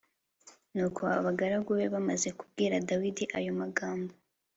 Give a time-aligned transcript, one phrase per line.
[0.73, 4.13] Nuko abagaragu be bamaze kubwira Dawidi ayo magambo